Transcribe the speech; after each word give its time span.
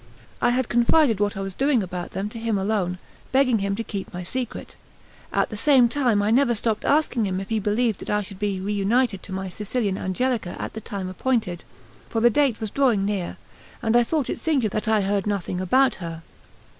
I 0.41 0.49
had 0.49 0.67
confided 0.67 1.19
what 1.19 1.37
I 1.37 1.41
was 1.41 1.53
doing 1.53 1.83
about 1.83 2.09
them 2.09 2.27
to 2.29 2.39
him 2.39 2.57
alone, 2.57 2.97
begging 3.31 3.59
him 3.59 3.75
to 3.75 3.83
keep 3.83 4.11
my 4.11 4.23
secret. 4.23 4.75
At 5.31 5.51
the 5.51 5.55
same 5.55 5.87
time 5.87 6.23
I 6.23 6.31
never 6.31 6.55
stopped 6.55 6.85
asking 6.85 7.27
him 7.27 7.39
if 7.39 7.49
he 7.49 7.59
believed 7.59 7.99
that 7.99 8.09
I 8.09 8.23
should 8.23 8.39
be 8.39 8.59
reunited 8.59 9.21
to 9.21 9.31
my 9.31 9.47
Sicilian 9.47 9.99
Angelica 9.99 10.59
at 10.59 10.73
the 10.73 10.81
time 10.81 11.07
appointed; 11.07 11.63
for 12.09 12.19
the 12.19 12.31
date 12.31 12.59
was 12.59 12.71
drawing 12.71 13.05
near, 13.05 13.37
and 13.83 13.95
I 13.95 14.01
thought 14.01 14.27
it 14.27 14.39
singular 14.39 14.69
that 14.73 14.87
I 14.87 15.01
heard 15.01 15.27
nothing 15.27 15.61
about 15.61 15.93
her. 16.01 16.23